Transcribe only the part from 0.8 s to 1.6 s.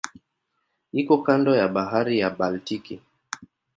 Iko kando